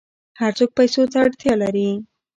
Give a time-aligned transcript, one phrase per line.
[0.39, 1.89] هر څوک پیسو ته اړتیا لري.